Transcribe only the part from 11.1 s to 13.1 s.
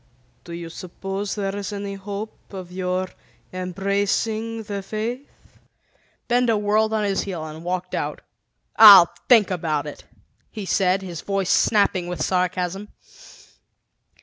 voice snapping with sarcasm.